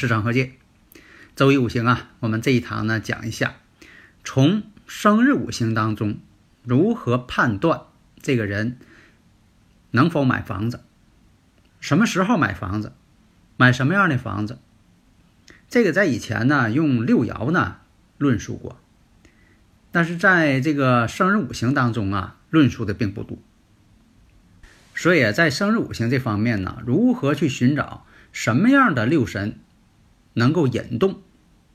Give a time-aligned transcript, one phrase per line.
[0.00, 0.52] 是张和介。
[1.36, 3.56] 周易五行啊，我们这一堂呢讲一下，
[4.24, 6.18] 从生日五行当中
[6.64, 7.82] 如何判断
[8.22, 8.78] 这个人
[9.90, 10.80] 能否买房子，
[11.80, 12.94] 什么时候买房子，
[13.58, 14.58] 买什么样的房子。
[15.68, 17.76] 这个在以前呢用六爻呢
[18.16, 18.80] 论述过，
[19.92, 23.36] 但是在这个生日五行当中啊论述的并不多。
[24.94, 28.06] 所以在生日五行这方面呢，如何去寻找？
[28.32, 29.58] 什么样的六神
[30.40, 31.20] 能够引动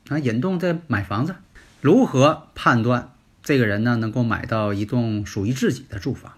[0.08, 0.18] 啊？
[0.18, 1.36] 引动这买房子，
[1.80, 3.12] 如何判断
[3.44, 6.32] 这个人呢能够买到一栋属于自己的住房？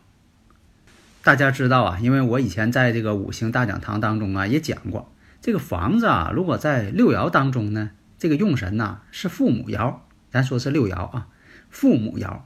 [1.23, 9.97] 大家知道啊，因为我以前在这个五行大讲堂当中啊也讲过，这个房子啊，如果在六爻当中呢，这个用神呐是父母爻，
[10.31, 11.29] 咱说是六爻啊，
[11.71, 12.41] 父母爻，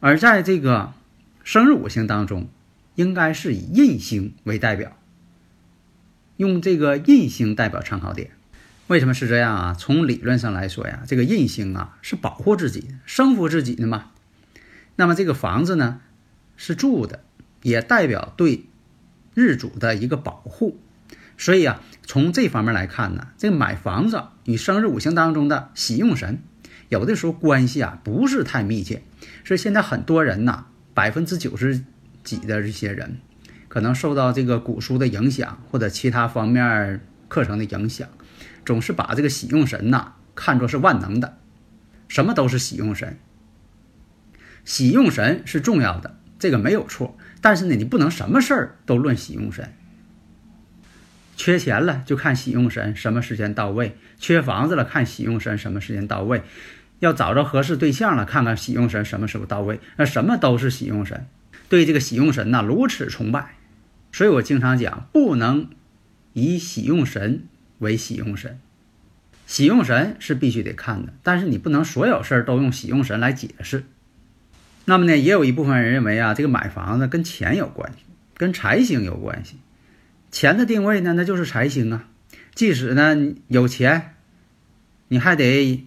[0.00, 0.94] 而在这个
[1.44, 2.48] 生日五行当中，
[2.94, 4.96] 应该是以印星为代表。
[6.38, 8.30] 用这个印星代表参考点，
[8.92, 9.74] 为什么是这样啊？
[9.78, 14.10] 从理论上来说呀，这个印星啊是保护自己、生扶自己的嘛。
[14.96, 16.02] 那么这个房子呢
[16.58, 17.24] 是住的，
[17.62, 18.66] 也代表对
[19.32, 20.78] 日主的一个保护。
[21.38, 26.42] 所以啊，从这方面来看呢，这个买房子与生日五行当中的喜用神
[26.90, 29.02] 有的时候关系啊不是太密切。
[29.42, 31.82] 所以现在很多人呐，百分之九十
[32.22, 33.16] 几的这些人。
[33.68, 38.06] 可能受到这个古书的影响，或者其他方面课程的影响，
[38.64, 41.38] 总是把这个喜用神呐看作是万能的，
[42.08, 43.18] 什么都是喜用神。
[44.64, 47.16] 喜用神是重要的，这个没有错。
[47.40, 49.72] 但是呢，你不能什么事儿都论喜用神。
[51.36, 56.42] 缺钱了就看喜用神什么时间到位，缺房子了看喜用神什么时间到位，
[57.00, 59.80] 要找着合适对象了看看喜用神什么时候到位。
[59.96, 61.26] 那什么都是喜用神，
[61.68, 63.56] 对这个喜用神呐如此崇拜。
[64.12, 65.70] 所以我经常讲，不能
[66.34, 67.48] 以喜用神
[67.82, 68.58] 为喜用神，
[69.46, 73.84] 喜用神是必须得看的，但是你不能所有事儿都用喜用神来解释。
[74.86, 78.04] 那么呢，也有一部分人认为啊，这个买房子跟钱有关系，
[78.36, 79.56] 跟财星有关系。
[80.30, 82.08] 钱的定位呢，那就是财星啊。
[82.54, 84.14] 即使呢有钱，
[85.08, 85.84] 你还得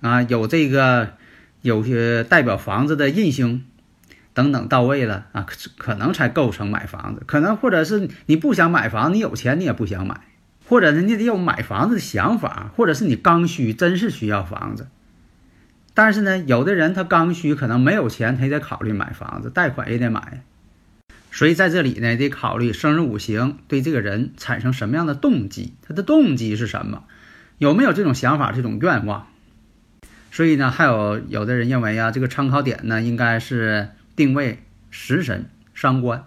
[0.00, 1.14] 啊有这个
[1.62, 3.64] 有些代表房子的印星。
[4.32, 10.20] 等等到位了啊，可可能才构成买房子，可能或者是你不想买房，你有钱你也不想买，
[10.70, 14.86] 或者呢你得有买房子的想法，或者是你刚需，真是需要房子。
[15.92, 20.42] 但是呢，有的人他刚需可能没有钱，他也得考虑买房子，贷款也得买。
[21.30, 27.02] 所以在这里呢，得考虑生日五行对这个人产生什么样的动机，他的动机是什么，
[27.58, 29.26] 有没有这种想法、这种愿望。
[30.30, 33.90] 所以呢，还有有的人认为啊，这个参考点呢应该是。
[34.16, 36.24] 定位食神伤官，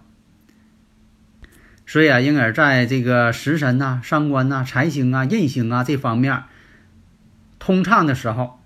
[1.85, 6.43] 所以啊，因而在这个食神呐、伤官呐、财星啊、印星啊这方面
[7.59, 8.59] 通畅的时候，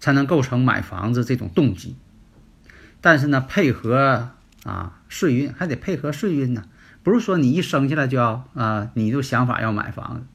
[0.00, 1.96] 才能构成买房子这种动机。
[3.00, 4.30] 但是呢，配合
[4.64, 6.64] 啊岁运还得配合岁运呢，
[7.02, 10.26] 不是说你一生下来就要啊，你就想法要买房子。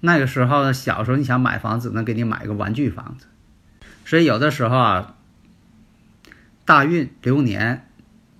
[0.00, 3.26] 那个时候小时候你想买房子，只能给你买个玩具房子。
[4.04, 5.14] 所以有的时候啊。
[6.66, 7.88] 大运流年，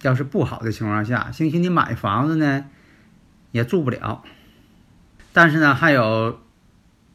[0.03, 2.66] 要是不好的情况下，兴许你买房子呢，
[3.53, 4.22] 也住不了。
[5.33, 6.41] 但是呢，还有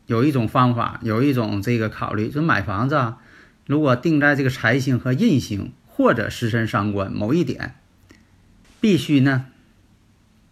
[0.05, 3.17] 有一种方法，有一种这个考虑，就买房子啊，
[3.65, 7.75] 如果定在这个财星和印星或者食神伤官某一点，
[8.79, 9.47] 必须呢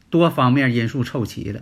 [0.10, 1.62] 多方面因素凑齐了。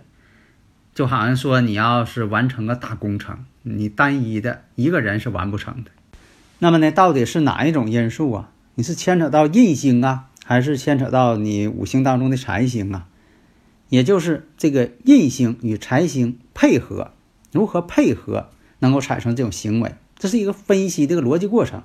[0.94, 5.90] 就好像说，你要是完成个大工程，你单一的一个人是完不成的。
[6.58, 8.50] 那么呢，到底是哪一种因素啊？
[8.74, 13.06] 你是牵扯到印星啊，还是牵扯到你五行当中的财星啊？
[13.88, 17.12] 也就是这个印星与财星配合，
[17.52, 18.48] 如何配合
[18.78, 19.94] 能够产生这种行为？
[20.16, 21.82] 这是一个分析这个逻辑过程。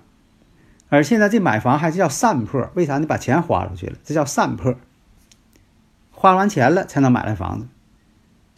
[0.89, 2.97] 而现在这买房还是叫散破，为啥？
[2.97, 4.75] 你把钱花出去了，这叫散破。
[6.11, 7.67] 花完钱了才能买来房子。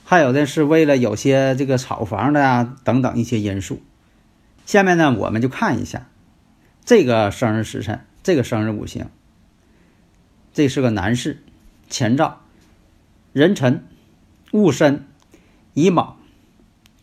[0.03, 3.81] 还有的是为了有些这个炒房的呀等等一些因素。
[4.65, 6.07] 下面呢，我们就看一下
[6.85, 9.07] 这个生日时辰，这个生日五行。
[10.53, 11.41] 这是个男士，
[11.89, 12.41] 前兆
[13.33, 13.85] 壬辰、
[14.51, 15.05] 戊申、
[15.73, 16.17] 乙卯、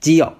[0.01, 0.33] 己酉。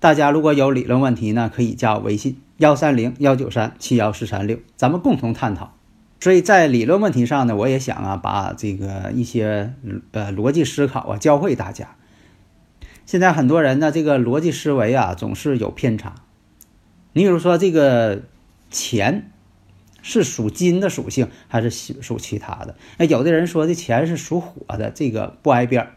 [0.00, 5.74] 大家如果有理论问题呢，可以加我微信幺三零幺九三七幺四三六，咱们共同探讨。
[6.20, 9.74] 所以在理论问题上呢，我也想啊，把这个一些
[10.12, 11.96] 呃逻辑思考啊教会大家。
[13.04, 16.14] 现在很多人呢，这个逻辑思维啊总是有偏差。
[17.12, 18.22] 你比如说这个
[18.70, 19.31] 钱
[20.02, 22.76] 是属金的属性，还是属其他的？
[22.98, 25.92] 哎，有的人说这钱是属火的，这个不挨边。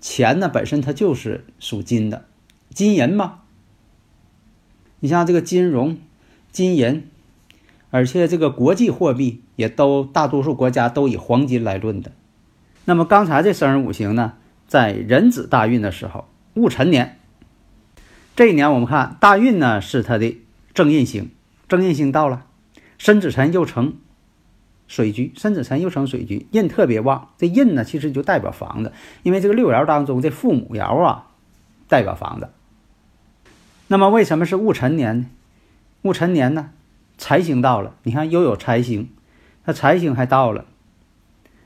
[0.00, 2.24] 钱呢本身它就是属金的。
[2.74, 3.40] 金银嘛，
[5.00, 5.98] 你像这个金融、
[6.50, 7.08] 金银，
[7.90, 12.12] 而且这个国际货币也都大多数国家都以黄金来论的。
[12.84, 14.34] 那么刚才这生日五行呢，
[14.66, 17.18] 在壬子大运的时候，戊辰年，
[18.34, 20.36] 这一年我们看大运呢是它的
[20.74, 21.30] 正印星，
[21.68, 22.45] 正印星到了，
[22.98, 23.94] 申子辰又成
[24.86, 27.30] 水局，申子辰又成水局，印特别旺。
[27.38, 31.26] 这印呢其实就代表房子，因为这个六爻当中这父母爻啊
[31.88, 32.50] 代表房子。
[33.88, 35.26] 那么为什么是戊辰年呢？
[36.02, 36.70] 戊辰年呢，
[37.18, 39.08] 财星到了，你看又有财星，
[39.64, 40.64] 它财星还到了，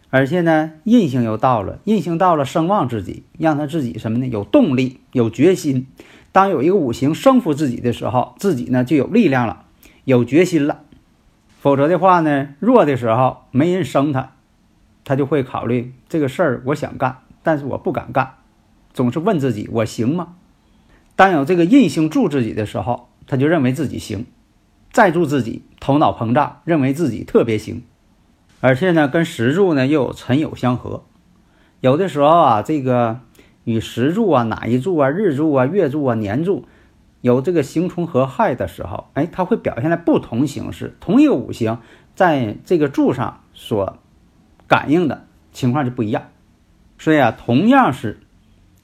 [0.08, 4.26] 而且呢印星又到了，印星到了声望自己，让他自己什么呢？
[4.26, 5.86] 有动力，有决心。
[6.32, 9.64] 当有一个五行生服自己的时候，自己呢就有力量了，
[10.04, 10.84] 有决心了。
[11.60, 14.32] 否则的话呢，弱的时候没人生他，
[15.04, 18.36] 他就会考虑这个事儿，我想干，但是我不敢干，
[18.94, 20.36] 总是问自己，我行吗？
[21.16, 24.20] 当有这个印星助自己的时候，他就认为自己行；
[24.90, 27.82] 再助自己，头脑膨胀，认为自己特别行。
[28.62, 31.04] 而且呢，跟时柱呢又有辰酉相合。
[31.82, 33.20] 有的时候啊，这个
[33.64, 36.64] 与时柱啊、哪一柱啊、日柱啊、月柱啊、年柱
[37.20, 40.96] 有这个刑冲合害的时候，哎，它会表现在不同形式。
[41.00, 41.78] 同一个五行
[42.14, 43.98] 在这个柱上所
[44.66, 46.28] 感应的情况就不一样。
[46.98, 48.20] 所以啊，同样是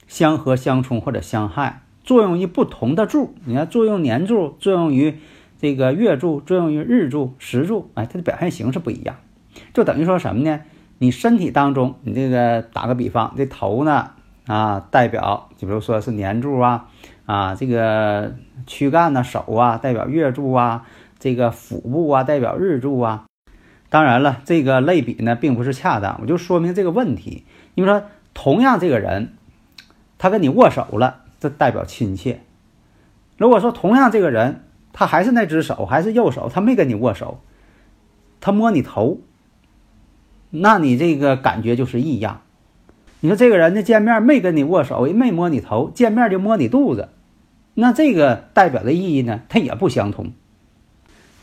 [0.07, 1.83] 相合、相冲或者相害。
[2.03, 5.19] 作用于不同的柱，你看作用年柱，作用于
[5.59, 9.17] 这个月柱，作用于日柱、时柱，哎，它的表现形式不一样，
[9.73, 10.61] 就等于说什么呢？
[10.99, 14.11] 你身体当中，你这个打个比方，这头呢
[14.45, 16.89] 啊，代表就比如说是年柱啊，
[17.27, 18.33] 啊，这个
[18.65, 20.87] 躯干呢，手啊，代表月柱啊，
[21.19, 23.25] 这个腹部啊，代表日柱啊。
[23.89, 27.45] 当然了，这个类比呢，并不是恰当，我就说明这个问题。
[27.75, 28.03] 你说，
[28.33, 29.33] 同样这个人，
[30.17, 31.25] 他跟你握手了。
[31.39, 32.39] 这代表亲切。
[33.37, 37.41] 如果说同样这个人，他还是那只手，还是右手，他没跟你握手，
[38.41, 39.19] 他摸你头，
[40.49, 42.41] 那你这个感觉就是异样。
[43.19, 47.09] 你说这个人呢，见面没跟你握手，没摸你头，见面就摸你肚子，
[47.79, 50.31] 那这个代表的意义呢，它也不相同。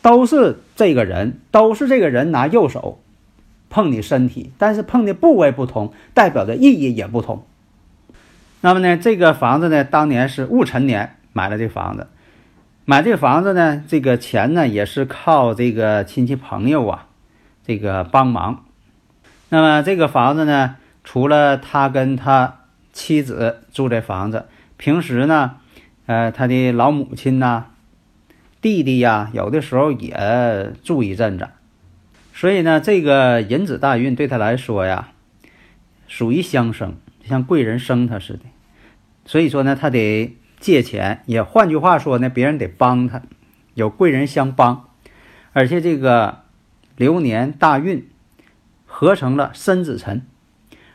[0.02, 3.00] 都是这个人，都是这个人拿右手
[3.70, 7.46] 碰你身体，但是碰的部位不同，代表的意义也不同。
[8.60, 12.08] 那么呢，这个房子呢，当年是戊辰年买了这房子，
[12.84, 17.06] 买这房子呢，这个钱呢也是靠这个亲戚朋友啊，
[17.64, 18.64] 这个帮忙。
[19.50, 22.56] 那么这个房子呢，除了他跟他
[22.92, 24.46] 妻子住这房子，
[24.76, 25.58] 平时呢，
[26.06, 27.66] 呃，他的老母亲呐、
[28.60, 31.48] 弟弟呀，有的时候也住一阵子。
[32.34, 35.10] 所以呢，这个银子大运对他来说呀，
[36.08, 38.40] 属于相生，像贵人生他似的。
[39.24, 43.22] 所以说呢，他得借钱，也换句话说呢，别人得帮他，
[43.74, 44.88] 有贵人相帮，
[45.52, 46.40] 而且这个
[46.96, 48.08] 流年大运
[48.84, 50.26] 合成了申子辰，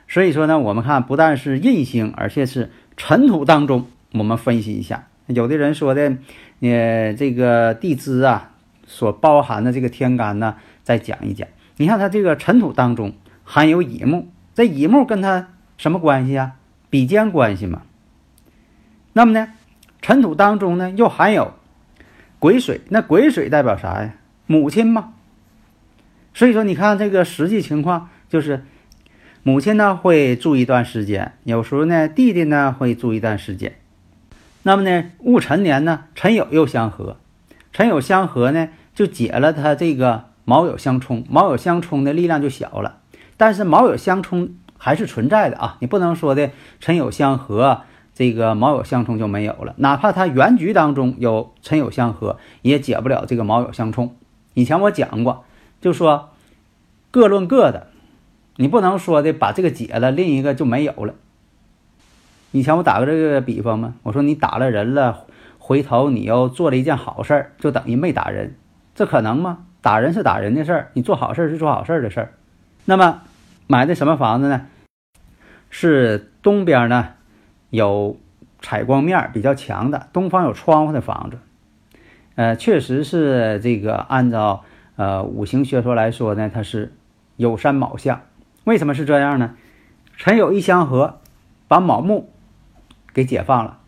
[0.08, 6.18] 所以说呢，我们看不但是印星，而且是尘土当中，我们分析一下，有的人说的，
[6.62, 8.52] 呃，这个地支啊
[8.88, 11.48] 所包含的这个天干呢，再讲一讲。
[11.78, 13.14] 你看它这个尘土当中
[13.44, 16.54] 含有乙木，这乙木跟它什么关系啊？
[16.90, 17.84] 比肩关系嘛。
[19.14, 19.54] 那么呢，
[20.02, 21.54] 尘土当中呢又含有
[22.40, 24.16] 癸水，那癸水代表啥呀？
[24.48, 25.14] 母亲嘛。
[26.34, 28.64] 所以说，你看这个实际情况，就是
[29.44, 33.76] 母亲呢会住一段时间，有时候呢弟弟呢会住一段时间。
[34.64, 37.18] 那么呢，戊辰年呢，辰酉又相合，
[37.72, 42.98] 辰酉相合呢就解了他这个卯酉相冲，卯酉相冲的力量就小了。
[43.38, 47.82] 但是卯酉相冲还是存在的啊，你不能说的辰酉相合。
[48.16, 54.14] 这个卯酉相冲就没有了，哪怕它原局当中有辰酉相合，也解不了这个卯酉相冲。
[54.56, 55.46] 以前我讲过，
[55.80, 56.32] 就说
[57.12, 57.88] 各论各的，
[58.58, 61.14] 你不能说的把这个解了，另一个就没有了。
[62.52, 65.26] 以前我打个这个比方嘛，我说你打了人了，
[65.60, 68.56] 回头你又做了一件好事儿，就等于没打人，
[68.96, 69.66] 这可能吗？
[69.82, 72.34] 打人是打人的事儿，你做好事是做好事的事儿。
[72.86, 73.22] 那么
[73.68, 74.66] 买的什么房子呢？
[75.70, 77.10] 是东边呢
[77.70, 78.18] 有
[78.60, 81.38] 采光面比较强的，东方有窗户的房子。
[82.36, 84.64] 呃，确实是这个按照
[84.96, 86.94] 呃五行学说来说呢，它是
[87.38, 88.22] 有山卯相。
[88.64, 89.56] 为什么是这样呢？
[90.18, 91.20] 辰酉一相合，
[91.68, 92.30] 把卯木
[93.20, 93.80] 给解放了。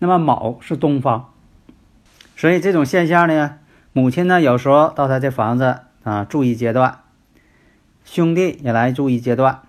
[0.00, 1.32] 那么卯是东方，
[2.36, 3.58] 所以这种现象呢，
[3.92, 7.02] 母亲呢有时候到他这房子啊住一阶段，
[8.04, 9.62] 兄弟也来住一阶段。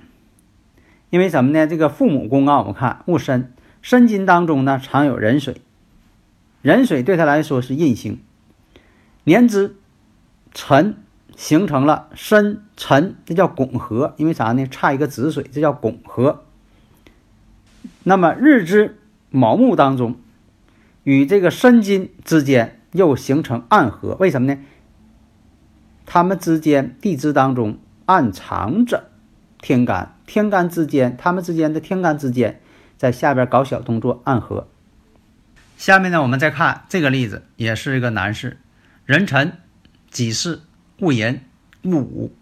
[1.12, 1.68] 因为什么呢？
[1.68, 5.62] 这个父母宫啊，我们看戊申，申金当中呢常有壬水，
[6.64, 8.20] 壬水对他来说是印星。
[9.26, 9.76] 年支
[10.52, 10.98] 辰
[11.36, 14.16] 形成了申辰，这叫拱合。
[14.18, 14.66] 因为啥呢？
[14.66, 16.44] 差一个子水，这叫拱合。
[18.04, 18.98] 那么日支
[19.32, 20.20] 卯木当中，
[21.04, 24.60] 与这个申金之间又形成暗合，为什么呢？
[26.06, 29.10] 他们之间地支当中暗藏着
[29.62, 32.60] 天干，天干之间，他们之间的天干之间，
[32.98, 34.68] 在下边搞小动作暗合。
[35.78, 38.60] 下面呢，我们再看这个例子，也是一个男士，
[39.06, 39.54] 壬辰、
[40.10, 40.64] 己巳、
[41.00, 41.42] 戊寅、
[41.84, 42.36] 戊午。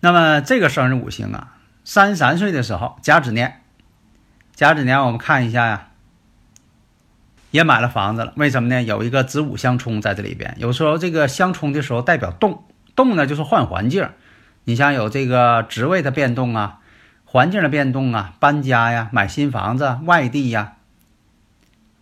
[0.00, 3.61] 那么这个生日五行啊，三十三岁的时候甲子年。
[4.54, 5.88] 甲子年，我们看一下呀，
[7.50, 8.34] 也买了房子了。
[8.36, 8.82] 为什么呢？
[8.82, 10.54] 有一个子午相冲在这里边。
[10.58, 14.08] 有时候这个相冲的时候代表动，动呢就是换环境。
[14.64, 16.80] 你像有这个职位的变动啊，
[17.24, 20.74] 环境的变动啊，搬家呀，买新房子，外地呀，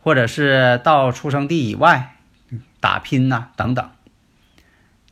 [0.03, 2.17] 或者是到出生地以外
[2.81, 3.91] 打拼呐等等。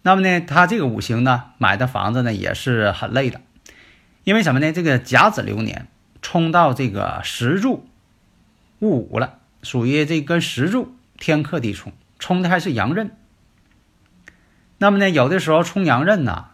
[0.02, 3.40] 那么呢，他这个五行呢，买的房子呢也是很累的，
[4.25, 4.73] 因为什么呢？
[4.73, 5.87] 这个甲子流年。
[6.20, 7.87] 冲到这个石柱
[8.80, 13.10] 戊午了，属于这跟石柱天克地冲，冲的还是阳刃。
[14.78, 16.46] 那么呢，有的时候冲阳刃呢，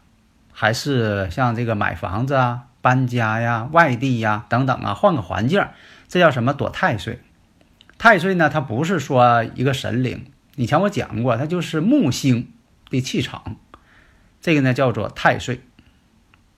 [0.52, 5.66] 还是像这个买房子啊、搬家呀、外地呀等等啊，换个环境，
[6.09, 7.21] 这叫什么躲太岁？
[7.99, 12.52] 太岁呢，它不是说一个神灵，以前我讲过，它就是木星
[12.90, 13.56] 的气场，
[14.40, 15.61] 这个呢叫做太岁。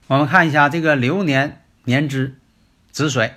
[0.07, 2.35] 我们看一下这个流年年支。
[2.97, 3.35] 子水，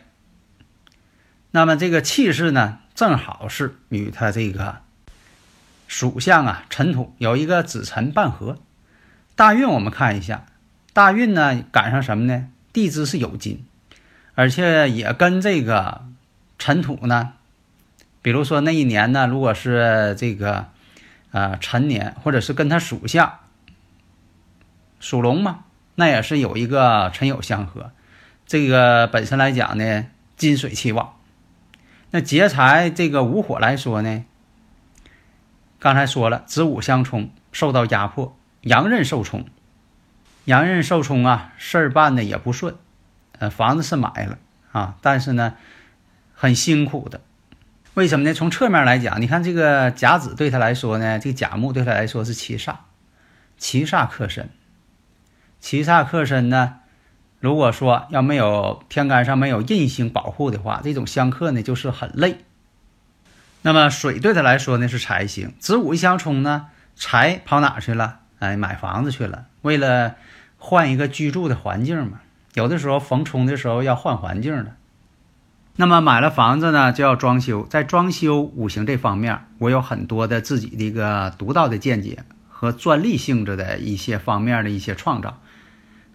[1.51, 4.79] 那么这个气势呢，正好是与他这个
[5.87, 8.57] 属相啊，尘土有一个子辰半合。
[9.37, 10.47] 大运我们看一下，
[10.95, 12.49] 大运呢赶上什么呢？
[12.73, 13.67] 地支是有金，
[14.35, 16.07] 而且也跟这个
[16.59, 17.35] 尘土呢，
[18.23, 20.69] 比如说那一年呢，如果是这个
[21.33, 23.41] 呃辰年，或者是跟他属相
[25.01, 25.65] 属龙嘛，
[25.97, 27.93] 那也是有一个辰酉相合。
[28.51, 31.15] 这个本身来讲呢，金水气旺。
[32.11, 34.25] 那劫财这个午火来说呢，
[35.79, 39.47] 刚才说了子午相冲，受到压迫，阳刃受冲，
[40.47, 42.75] 阳刃受冲啊，事儿办的也不顺。
[43.39, 44.37] 呃，房子是买了
[44.73, 45.55] 啊，但是呢，
[46.35, 47.21] 很辛苦的。
[47.95, 48.35] 为什么呢？
[48.35, 52.75] 从侧面来讲，你看这个甲子对他来说呢，这个甲木对他来说是七煞，
[53.57, 54.51] 七煞克身，
[55.61, 56.79] 七煞克身呢。
[57.41, 62.45] 如果说要没有天干上没有印星保护的话，这种相克呢就是很累。
[63.63, 68.21] 那么水对他来说呢是财星，子午一相冲呢，财跑哪去了？
[68.39, 70.17] 哎，买房子去了，为了
[70.59, 72.21] 换一个居住的环境嘛。
[72.55, 74.77] 有的时候逢冲的时候要换环境的。
[75.77, 85.41] 那么买了房子呢就要装修，在装修五行这方面，我有很多的自己的一个独到的见解和专利性质的一些方面的一些创造。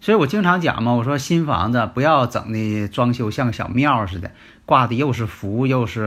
[0.06, 4.30] 所以我经常讲嘛，我说新房子不要整的装修像小庙似的，
[4.64, 6.02] 挂的又是符，又是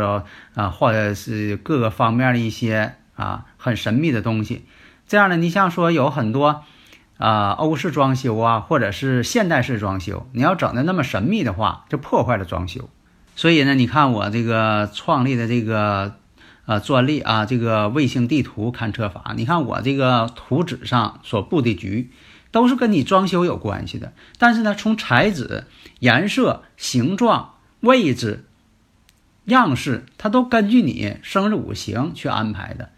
[0.53, 4.63] 啊，或者是各个方面的一些啊很神秘的东西。
[5.05, 6.63] 这样呢，你像说有很多
[7.17, 12.87] 啊欧式装修啊，或者是现代式装修，你要整的那么神秘的话，就破坏了装修。
[13.35, 16.15] 所以呢，你看我这个创立的这个
[16.65, 22.11] 呃专利啊，这个卫星地图勘测法，你看我这个图纸上所布的局。
[22.51, 25.65] 都是跟你装修有关系的，但是呢，从材质、
[25.99, 28.45] 颜色、形状、位置、
[29.45, 32.89] 样式，它都根据你生日五行去安排的。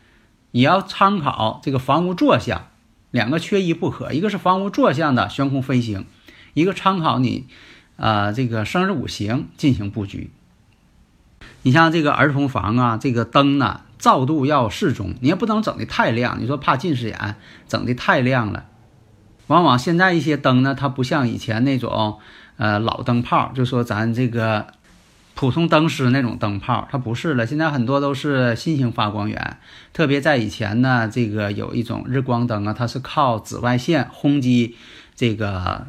[0.51, 2.67] 你要参考这个房屋坐向，
[3.09, 4.11] 两个缺一不可。
[4.11, 6.05] 一个是房屋坐向的悬空飞行，
[6.53, 7.47] 一个参考你，
[7.97, 10.31] 啊，这个生日五行进行布局。
[11.63, 17.35] 你像这个儿童房啊，这个灯呢，照度要适中，你也不能整的太亮，你说怕近视眼，
[17.67, 18.65] 整的太亮了。
[19.51, 22.19] 往往现在一些灯呢，它不像以前那种，
[22.55, 24.65] 呃，老灯泡，就说咱这个
[25.35, 27.45] 普通灯丝那种灯泡，它不是了。
[27.45, 29.57] 现在很多都是新型发光源，
[29.91, 34.77] 特别在以前呢，这个有一种日光灯啊，它是靠紫外线轰击
[35.17, 35.85] 这个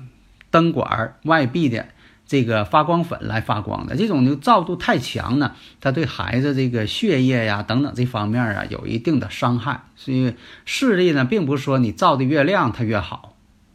[0.50, 1.86] 灯管外壁的
[2.26, 3.94] 这个发光粉来发光的。
[3.94, 9.84] 这种就照度太强呢，它对孩子这个血液呀等等这方面啊有一定的伤害。
[9.94, 13.31] 所以视力呢，并不是说你照的越亮它越好。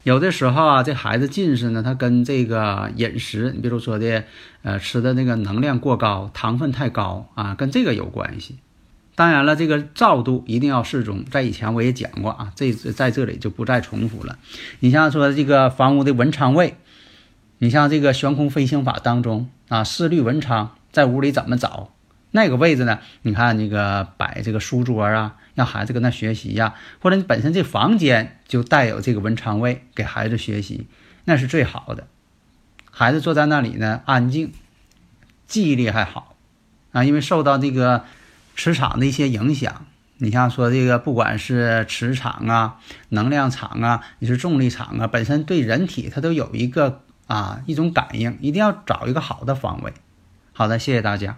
[0.08, 4.24] 有的时候啊，这孩子近视呢，他跟这个饮食，你比如说的，
[4.62, 8.56] 呃，吃的那个能量过高，糖分太高啊，跟这个有关系。
[9.16, 14.40] 当然了，这个照度一定要适中，在以前我也讲过啊，这在这里就不再重复了。
[14.80, 16.78] 你像说这个房屋的文昌位，
[17.58, 21.90] 你像这个悬空飞行法当中啊，四律文昌在屋里怎么找？
[22.32, 23.00] 那个位置呢？
[23.22, 30.88] 你看那个摆这个书桌啊，让孩子跟那学习呀，或者你本身这房间就带有这个文昌位，给孩子学习，
[31.26, 32.08] 那是最好的。
[32.92, 34.52] 孩子坐在那里呢，安静，
[35.48, 36.36] 记忆力还好
[36.92, 38.06] 啊，因为受到这个
[38.56, 39.86] 磁场的一些影响。
[40.20, 42.80] 你像说这个，不管是磁场啊、
[43.10, 49.94] 能量场啊，你是重力场啊，本身对人体它都有一个啊一种感应，一定要找一个好的方位。
[50.54, 51.38] 好的，谢谢大家。